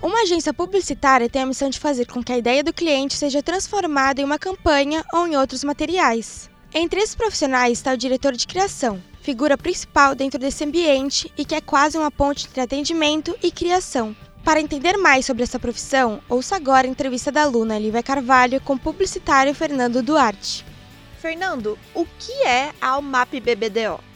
[0.00, 3.42] Uma agência publicitária tem a missão de fazer com que a ideia do cliente seja
[3.42, 6.48] transformada em uma campanha ou em outros materiais.
[6.72, 11.54] Entre esses profissionais está o diretor de criação, figura principal dentro desse ambiente e que
[11.54, 14.14] é quase uma ponte entre atendimento e criação.
[14.44, 18.74] Para entender mais sobre essa profissão, ouça agora a entrevista da aluna Lívia Carvalho com
[18.74, 20.64] o publicitário Fernando Duarte.
[21.20, 24.07] Fernando, o que é a Almap BBDO?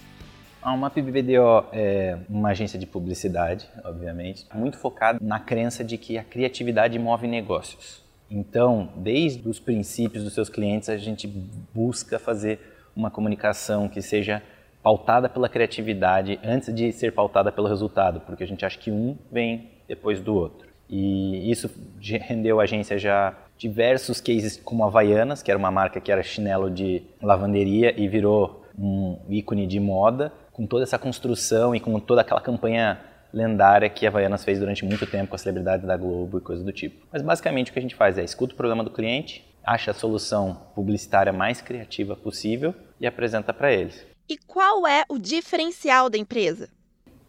[0.63, 6.17] A UMAP BBDO é uma agência de publicidade, obviamente, muito focada na crença de que
[6.17, 8.01] a criatividade move negócios.
[8.31, 11.27] Então, desde os princípios dos seus clientes, a gente
[11.75, 12.61] busca fazer
[12.95, 14.41] uma comunicação que seja
[14.81, 19.19] pautada pela criatividade antes de ser pautada pelo resultado, porque a gente acha que um
[19.33, 20.69] vem depois do outro.
[20.89, 21.69] E isso
[22.05, 26.71] rendeu a agência já diversos cases como Havaianas, que era uma marca que era chinelo
[26.71, 32.21] de lavanderia e virou um ícone de moda, com toda essa construção e com toda
[32.21, 33.01] aquela campanha
[33.33, 36.65] lendária que a Havaianas fez durante muito tempo com as celebridades da Globo e coisas
[36.65, 37.07] do tipo.
[37.11, 39.95] Mas basicamente o que a gente faz é escuta o problema do cliente, acha a
[39.95, 44.07] solução publicitária mais criativa possível e apresenta para eles.
[44.29, 46.69] E qual é o diferencial da empresa?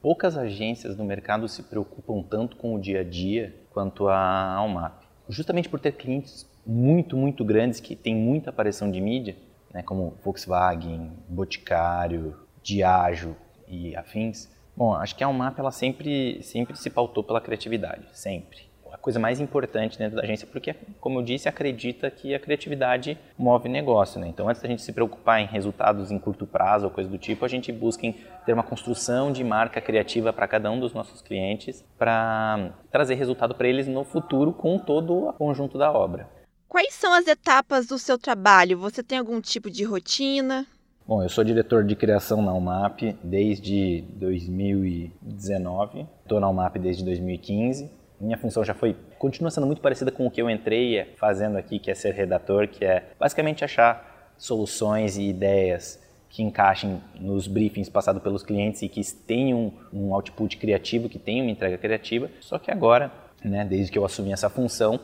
[0.01, 5.03] Poucas agências no mercado se preocupam tanto com o dia a dia quanto a Almap.
[5.29, 9.35] Justamente por ter clientes muito, muito grandes que têm muita aparição de mídia,
[9.73, 13.35] né, como Volkswagen, Boticário, Diageo
[13.67, 14.49] e afins.
[14.75, 18.73] Bom, acho que a Almap ela sempre, sempre se pautou pela criatividade, sempre.
[18.91, 23.17] A coisa mais importante dentro da agência, porque, como eu disse, acredita que a criatividade
[23.35, 24.21] move negócio.
[24.21, 24.27] Né?
[24.27, 27.43] Então, antes da gente se preocupar em resultados em curto prazo ou coisa do tipo,
[27.43, 28.13] a gente busca
[28.45, 33.55] ter uma construção de marca criativa para cada um dos nossos clientes, para trazer resultado
[33.55, 36.29] para eles no futuro com todo o conjunto da obra.
[36.69, 38.79] Quais são as etapas do seu trabalho?
[38.79, 40.67] Você tem algum tipo de rotina?
[41.05, 46.07] Bom, eu sou diretor de criação na UMAP desde 2019.
[46.21, 47.91] Estou na UMAP desde 2015.
[48.21, 51.77] Minha função já foi, continua sendo muito parecida com o que eu entrei fazendo aqui,
[51.77, 57.89] que é ser redator, que é basicamente achar soluções e ideias que encaixem nos briefings
[57.89, 62.29] passados pelos clientes e que tenham um output criativo, que tenham uma entrega criativa.
[62.39, 63.11] Só que agora,
[63.43, 65.01] né, desde que eu assumi essa função,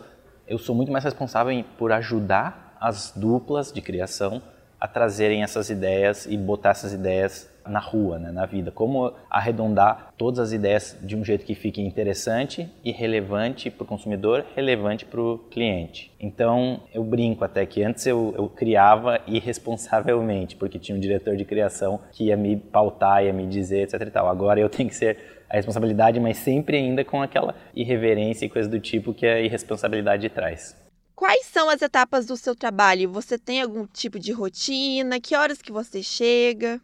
[0.48, 4.42] eu sou muito mais responsável por ajudar as duplas de criação
[4.80, 8.72] a trazerem essas ideias e botar essas ideias na rua, né, na vida.
[8.72, 13.88] Como arredondar todas as ideias de um jeito que fique interessante e relevante para o
[13.88, 16.12] consumidor, relevante para o cliente.
[16.20, 21.46] Então, eu brinco até que antes eu, eu criava irresponsavelmente, porque tinha um diretor de
[21.46, 24.28] criação que ia me pautar, ia me dizer, etc e tal.
[24.28, 25.18] Agora eu tenho que ser
[25.50, 30.30] a responsabilidade, mas sempre ainda com aquela irreverência e coisa do tipo que a irresponsabilidade
[30.30, 30.76] traz.
[31.20, 33.12] Quais são as etapas do seu trabalho?
[33.12, 35.20] Você tem algum tipo de rotina?
[35.20, 36.80] Que horas que você chega?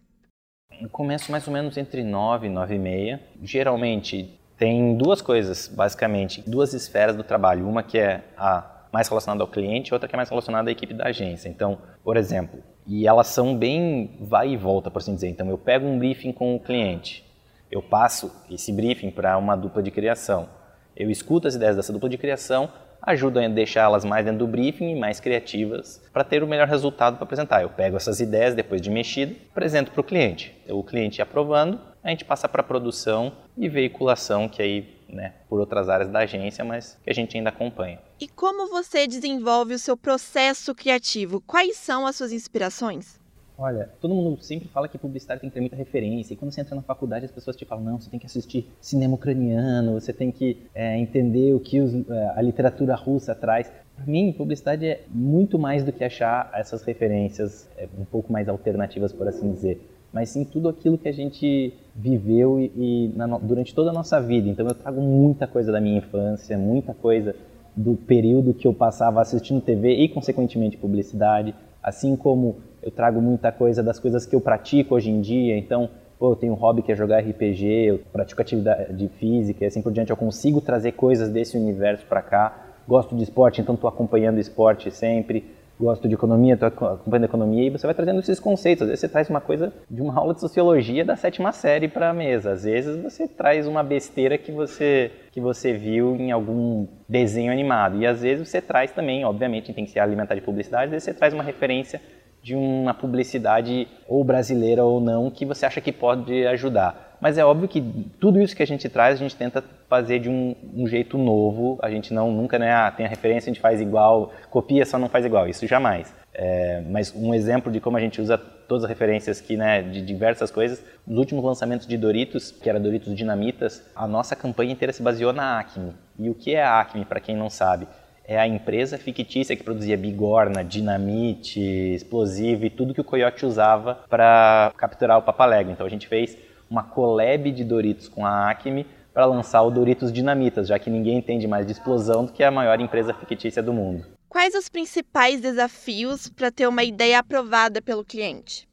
[0.81, 3.23] Eu começo mais ou menos entre 9 e 9 e meia.
[3.41, 7.65] Geralmente tem duas coisas, basicamente, duas esferas do trabalho.
[7.65, 10.93] Uma que é a mais relacionada ao cliente, outra que é mais relacionada à equipe
[10.93, 11.47] da agência.
[11.47, 15.29] Então, por exemplo, e elas são bem vai e volta, por assim dizer.
[15.29, 17.23] Então, eu pego um briefing com o cliente,
[17.71, 20.49] eu passo esse briefing para uma dupla de criação.
[20.93, 22.69] Eu escuto as ideias dessa dupla de criação,
[23.05, 27.15] ajudam a deixá-las mais dentro do briefing e mais criativas para ter o melhor resultado
[27.15, 27.61] para apresentar.
[27.61, 30.55] Eu pego essas ideias depois de mexida, apresento para o cliente.
[30.67, 35.89] O cliente aprovando, a gente passa para produção e veiculação, que aí, né, por outras
[35.89, 37.99] áreas da agência, mas que a gente ainda acompanha.
[38.19, 41.41] E como você desenvolve o seu processo criativo?
[41.41, 43.19] Quais são as suas inspirações?
[43.57, 46.33] Olha, todo mundo sempre fala que publicidade tem que ter muita referência.
[46.33, 48.69] E quando você entra na faculdade, as pessoas te falam: não, você tem que assistir
[48.81, 53.71] cinema ucraniano, você tem que é, entender o que os, é, a literatura russa traz.
[53.95, 58.49] Para mim, publicidade é muito mais do que achar essas referências é, um pouco mais
[58.49, 59.81] alternativas, por assim dizer.
[60.11, 64.19] Mas sim tudo aquilo que a gente viveu e, e na, durante toda a nossa
[64.21, 64.49] vida.
[64.49, 67.33] Então eu trago muita coisa da minha infância, muita coisa
[67.75, 71.53] do período que eu passava assistindo TV e, consequentemente, publicidade.
[71.85, 75.87] Assim como eu trago muita coisa das coisas que eu pratico hoje em dia, então,
[76.17, 79.83] pô, eu tenho um hobby que é jogar RPG, eu pratico atividade física e assim
[79.83, 82.57] por diante, eu consigo trazer coisas desse universo para cá.
[82.87, 85.45] Gosto de esporte, então estou acompanhando esporte sempre.
[85.79, 88.83] Gosto de economia, estou acompanhando economia, e você vai trazendo esses conceitos.
[88.83, 92.09] Às vezes você traz uma coisa de uma aula de sociologia da sétima série para
[92.09, 92.51] a mesa.
[92.51, 97.97] Às vezes você traz uma besteira que você, que você viu em algum desenho animado.
[97.97, 101.03] E às vezes você traz também, obviamente, tem que ser alimentar de publicidade, às vezes
[101.03, 102.01] você traz uma referência
[102.45, 107.17] de uma publicidade ou brasileira ou não que você acha que pode ajudar.
[107.19, 107.81] Mas é óbvio que
[108.19, 111.79] tudo isso que a gente traz, a gente tenta fazer de um, um jeito novo.
[111.81, 114.99] A gente não nunca né, ah, tem a referência, a gente faz igual, copia, só
[114.99, 115.47] não faz igual.
[115.47, 116.13] Isso jamais.
[116.35, 119.99] É, mas um exemplo de como a gente usa todas as referências aqui, né, de
[120.03, 120.85] diversas coisas.
[121.07, 125.33] Nos últimos lançamentos de Doritos, que era Doritos Dinamitas, a nossa campanha inteira se baseou
[125.33, 125.93] na Acme.
[126.19, 127.87] E o que é a Acme, para quem não sabe?
[128.27, 134.03] É a empresa fictícia que produzia bigorna, dinamite, explosivo e tudo que o Coyote usava
[134.09, 135.73] para capturar o Papaléguas.
[135.73, 136.37] Então a gente fez
[136.69, 141.17] uma collab de Doritos com a Acme para lançar o Doritos Dinamitas, já que ninguém
[141.17, 144.05] entende mais de explosão do que a maior empresa fictícia do mundo.
[144.27, 148.67] Quais os principais desafios para ter uma ideia aprovada pelo cliente?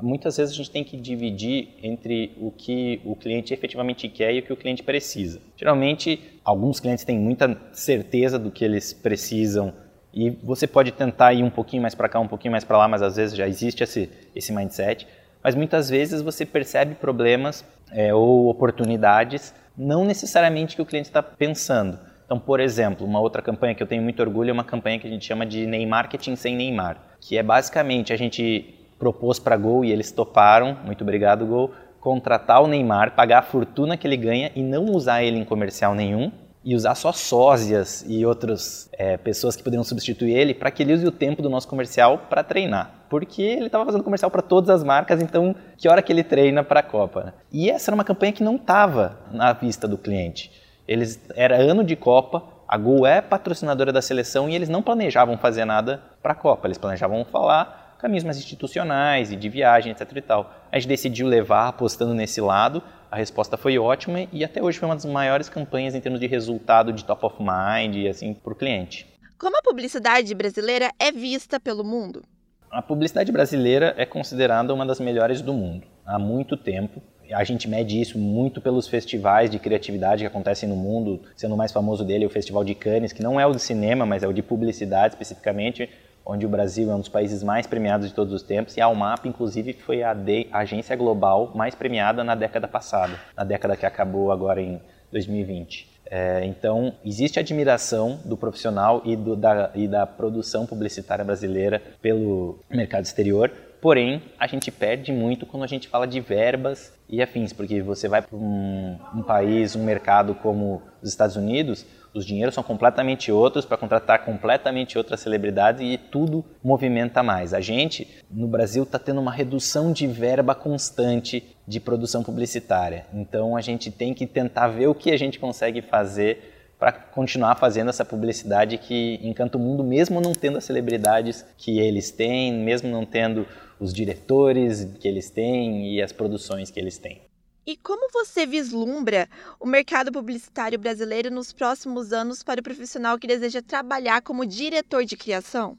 [0.00, 4.38] Muitas vezes a gente tem que dividir entre o que o cliente efetivamente quer e
[4.38, 5.40] o que o cliente precisa.
[5.56, 9.72] Geralmente, alguns clientes têm muita certeza do que eles precisam
[10.14, 12.86] e você pode tentar ir um pouquinho mais para cá, um pouquinho mais para lá,
[12.86, 15.06] mas às vezes já existe esse, esse mindset.
[15.42, 21.22] Mas muitas vezes você percebe problemas é, ou oportunidades, não necessariamente que o cliente está
[21.22, 21.98] pensando.
[22.24, 25.06] Então, por exemplo, uma outra campanha que eu tenho muito orgulho é uma campanha que
[25.06, 29.56] a gente chama de Neymar Marketing sem Neymar, que é basicamente a gente propôs para
[29.56, 34.16] Gol e eles toparam, muito obrigado Gol, contratar o Neymar, pagar a fortuna que ele
[34.16, 36.30] ganha e não usar ele em comercial nenhum
[36.64, 40.92] e usar só sósias e outras é, pessoas que poderiam substituir ele para que ele
[40.92, 42.92] use o tempo do nosso comercial para treinar.
[43.10, 46.62] Porque ele estava fazendo comercial para todas as marcas, então que hora que ele treina
[46.62, 47.24] para a Copa?
[47.24, 47.32] Né?
[47.50, 50.52] E essa era uma campanha que não estava na vista do cliente.
[50.86, 55.36] Eles era ano de Copa, a Gol é patrocinadora da seleção e eles não planejavam
[55.36, 56.68] fazer nada para a Copa.
[56.68, 60.52] Eles planejavam falar caminhos mais institucionais e de viagem, etc e tal.
[60.70, 64.88] A gente decidiu levar apostando nesse lado, a resposta foi ótima e até hoje foi
[64.88, 68.52] uma das maiores campanhas em termos de resultado de top of mind e assim para
[68.52, 69.06] o cliente.
[69.38, 72.22] Como a publicidade brasileira é vista pelo mundo?
[72.70, 77.02] A publicidade brasileira é considerada uma das melhores do mundo há muito tempo.
[77.32, 81.56] A gente mede isso muito pelos festivais de criatividade que acontecem no mundo, sendo o
[81.56, 84.22] mais famoso dele é o Festival de Cannes, que não é o de cinema, mas
[84.22, 85.88] é o de publicidade especificamente,
[86.24, 88.86] onde o Brasil é um dos países mais premiados de todos os tempos, e a
[88.86, 93.76] Almap, inclusive, foi a, de, a agência global mais premiada na década passada, na década
[93.76, 94.80] que acabou agora em
[95.10, 95.90] 2020.
[96.06, 102.58] É, então, existe admiração do profissional e, do, da, e da produção publicitária brasileira pelo
[102.70, 103.50] mercado exterior,
[103.82, 108.06] Porém, a gente perde muito quando a gente fala de verbas e afins, porque você
[108.06, 111.84] vai para um, um, país, um mercado como os Estados Unidos,
[112.14, 117.54] os dinheiros são completamente outros para contratar completamente outras celebridades e tudo movimenta mais.
[117.54, 123.06] A gente, no Brasil, está tendo uma redução de verba constante de produção publicitária.
[123.14, 127.54] Então, a gente tem que tentar ver o que a gente consegue fazer para continuar
[127.54, 132.52] fazendo essa publicidade que encanta o mundo, mesmo não tendo as celebridades que eles têm,
[132.52, 133.46] mesmo não tendo
[133.78, 137.22] os diretores que eles têm e as produções que eles têm.
[137.64, 139.28] E como você vislumbra
[139.60, 145.04] o mercado publicitário brasileiro nos próximos anos para o profissional que deseja trabalhar como diretor
[145.04, 145.78] de criação?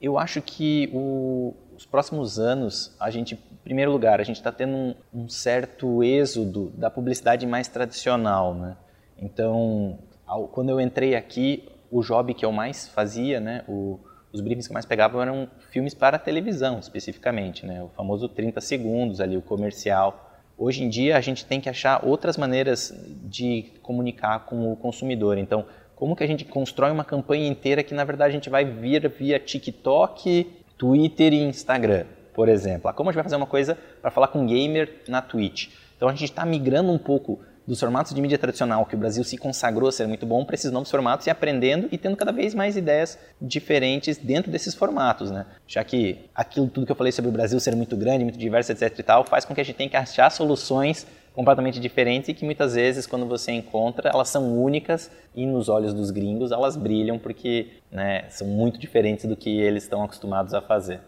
[0.00, 4.50] Eu acho que o, os próximos anos, a gente, em primeiro lugar, a gente está
[4.50, 8.78] tendo um, um, certo êxodo da publicidade mais tradicional, né?
[9.18, 14.00] Então, ao, quando eu entrei aqui, o job que eu mais fazia, né, o,
[14.32, 17.82] os briefings que eu mais pegava eram filmes para televisão, especificamente, né?
[17.82, 20.29] O famoso 30 segundos ali, o comercial.
[20.60, 22.92] Hoje em dia a gente tem que achar outras maneiras
[23.24, 25.38] de comunicar com o consumidor.
[25.38, 25.64] Então,
[25.96, 29.08] como que a gente constrói uma campanha inteira que na verdade a gente vai vir
[29.08, 32.90] via TikTok, Twitter e Instagram, por exemplo?
[32.90, 35.68] Ah, como a gente vai fazer uma coisa para falar com um gamer na Twitch?
[35.96, 39.22] Então a gente está migrando um pouco dos formatos de mídia tradicional que o Brasil
[39.22, 42.32] se consagrou a ser muito bom para esses novos formatos e aprendendo e tendo cada
[42.32, 45.46] vez mais ideias diferentes dentro desses formatos, né?
[45.68, 48.72] Já que aquilo tudo que eu falei sobre o Brasil ser muito grande, muito diverso,
[48.72, 52.34] etc e tal, faz com que a gente tenha que achar soluções completamente diferentes e
[52.34, 56.76] que muitas vezes quando você encontra elas são únicas e nos olhos dos gringos elas
[56.76, 61.00] brilham porque né, são muito diferentes do que eles estão acostumados a fazer.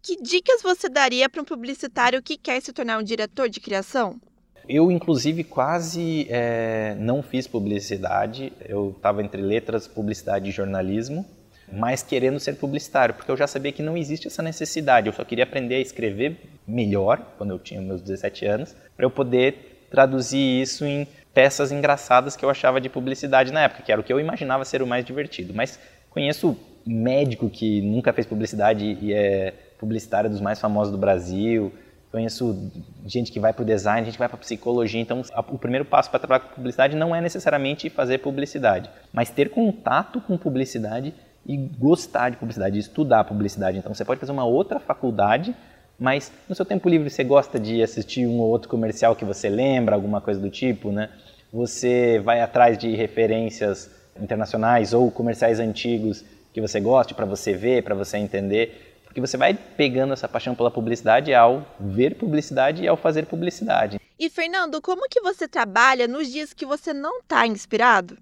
[0.00, 4.18] Que dicas você daria para um publicitário que quer se tornar um diretor de criação?
[4.68, 8.52] Eu, inclusive, quase é, não fiz publicidade.
[8.68, 11.24] Eu estava entre letras, publicidade e jornalismo,
[11.72, 15.06] mas querendo ser publicitário, porque eu já sabia que não existe essa necessidade.
[15.06, 19.10] Eu só queria aprender a escrever melhor, quando eu tinha meus 17 anos, para eu
[19.10, 24.00] poder traduzir isso em peças engraçadas que eu achava de publicidade na época, que era
[24.00, 25.54] o que eu imaginava ser o mais divertido.
[25.54, 25.78] Mas
[26.10, 31.72] conheço médico que nunca fez publicidade e é publicitário dos mais famosos do Brasil.
[32.16, 32.72] Conheço
[33.04, 34.98] gente que vai para o design, gente que vai para psicologia.
[34.98, 35.20] Então,
[35.50, 40.18] o primeiro passo para trabalhar com publicidade não é necessariamente fazer publicidade, mas ter contato
[40.22, 41.12] com publicidade
[41.44, 43.76] e gostar de publicidade, estudar publicidade.
[43.76, 45.54] Então, você pode fazer uma outra faculdade,
[45.98, 49.50] mas no seu tempo livre você gosta de assistir um ou outro comercial que você
[49.50, 51.10] lembra, alguma coisa do tipo, né?
[51.52, 57.84] Você vai atrás de referências internacionais ou comerciais antigos que você goste para você ver,
[57.84, 58.85] para você entender,
[59.16, 63.98] porque você vai pegando essa paixão pela publicidade ao ver publicidade e ao fazer publicidade.
[64.18, 68.18] E Fernando, como que você trabalha nos dias que você não está inspirado?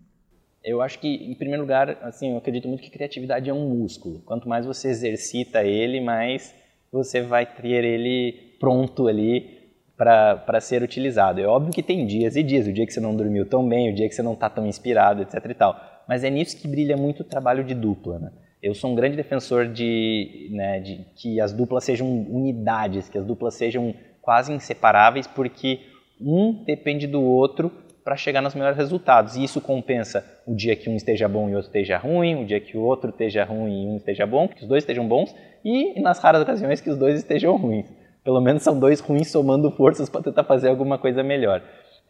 [0.62, 4.20] Eu acho que, em primeiro lugar, assim, eu acredito muito que criatividade é um músculo.
[4.20, 6.54] Quanto mais você exercita ele, mais
[6.92, 11.40] você vai ter ele pronto ali para ser utilizado.
[11.40, 13.90] É óbvio que tem dias e dias, o dia que você não dormiu tão bem,
[13.90, 16.68] o dia que você não está tão inspirado, etc e tal mas é nisso que
[16.68, 18.18] brilha muito o trabalho de dupla.
[18.18, 18.32] Né?
[18.64, 23.26] Eu sou um grande defensor de, né, de que as duplas sejam unidades, que as
[23.26, 25.80] duplas sejam quase inseparáveis, porque
[26.18, 27.71] um depende do outro
[28.02, 29.37] para chegar nos melhores resultados.
[29.37, 32.47] E isso compensa o dia que um esteja bom e o outro esteja ruim, o
[32.47, 35.37] dia que o outro esteja ruim e um esteja bom, que os dois estejam bons,
[35.62, 37.92] e nas raras ocasiões que os dois estejam ruins.
[38.25, 41.62] Pelo menos são dois ruins somando forças para tentar fazer alguma coisa melhor.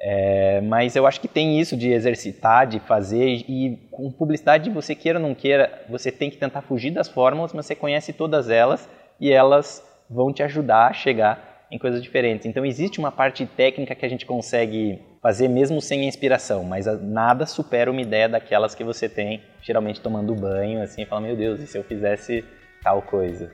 [0.06, 4.94] É, mas eu acho que tem isso de exercitar, de fazer, e com publicidade, você
[4.94, 8.50] queira ou não queira, você tem que tentar fugir das fórmulas, mas você conhece todas
[8.50, 8.87] elas
[9.18, 12.44] e elas vão te ajudar a chegar em coisas diferentes.
[12.44, 17.46] Então existe uma parte técnica que a gente consegue fazer mesmo sem inspiração, mas nada
[17.46, 21.61] supera uma ideia daquelas que você tem, geralmente tomando banho, assim, e fala, meu Deus,
[21.61, 22.44] e se eu fizesse
[22.82, 23.50] tal coisa?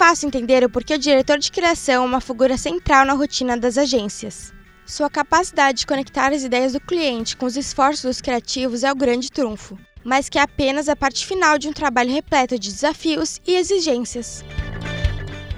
[0.00, 3.76] Fácil entender o porquê o diretor de criação é uma figura central na rotina das
[3.76, 4.50] agências.
[4.86, 8.96] Sua capacidade de conectar as ideias do cliente com os esforços dos criativos é o
[8.96, 13.42] grande trunfo, mas que é apenas a parte final de um trabalho repleto de desafios
[13.46, 14.42] e exigências.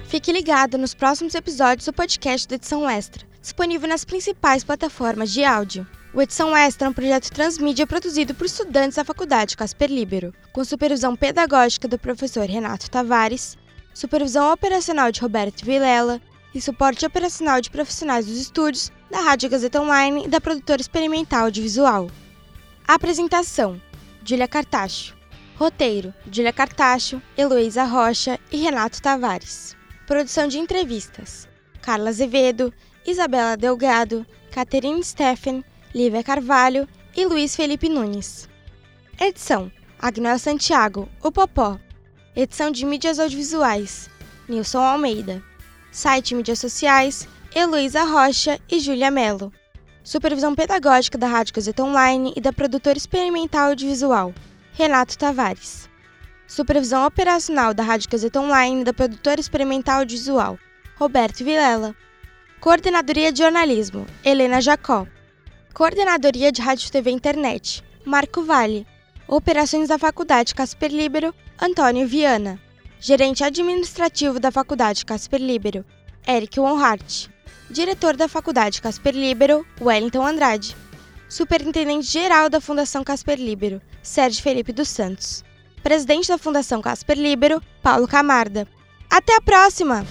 [0.09, 5.45] Fique ligado nos próximos episódios do podcast da Edição Extra, disponível nas principais plataformas de
[5.45, 5.87] áudio.
[6.13, 10.65] O Edição Extra é um projeto transmídia produzido por estudantes da Faculdade Casper Libero, com
[10.65, 13.57] supervisão pedagógica do professor Renato Tavares
[13.93, 16.21] supervisão operacional de Roberto Vilela
[16.53, 21.51] e suporte operacional de profissionais dos estúdios da Rádio Gazeta Online e da produtora experimental
[21.51, 22.09] de visual.
[22.87, 23.81] Apresentação:
[24.23, 25.15] Júlia Cartacho.
[25.55, 29.75] Roteiro: Júlia Cartacho, Heloísa Rocha e Renato Tavares.
[30.07, 31.47] Produção de entrevistas:
[31.81, 32.73] Carla Azevedo,
[33.05, 38.49] Isabela Delgado, Caterine Steffen, Lívia Carvalho e Luiz Felipe Nunes.
[39.19, 41.79] Edição: Agnel Santiago, o Popó.
[42.35, 44.09] Edição de mídias audiovisuais:
[44.49, 45.43] Nilson Almeida.
[45.91, 49.53] Site mídias sociais: Heloísa Rocha e Júlia Mello.
[50.03, 54.33] Supervisão pedagógica da Rádio Gazeta Online e da produtora experimental audiovisual:
[54.73, 55.87] Renato Tavares.
[56.47, 60.57] Supervisão operacional da Rádio Gazeta Online e da produtora experimental audiovisual:
[60.95, 61.95] Roberto Vilela.
[62.59, 65.05] Coordenadoria de jornalismo: Helena Jacó.
[65.71, 68.87] Coordenadoria de Rádio TV Internet: Marco Vale.
[69.27, 71.33] Operações da Faculdade Casper Libero,
[71.65, 72.59] Antônio Viana.
[72.99, 75.85] Gerente administrativo da Faculdade Casper Libero,
[76.27, 77.29] Eric Wonhart.
[77.69, 80.75] Diretor da Faculdade Casper Libero, Wellington Andrade.
[81.29, 85.41] Superintendente geral da Fundação Casper Libero, Sérgio Felipe dos Santos.
[85.81, 88.67] Presidente da Fundação Casper Libero, Paulo Camarda.
[89.09, 90.05] Até a próxima!